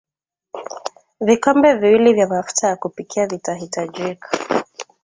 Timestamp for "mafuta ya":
2.27-2.75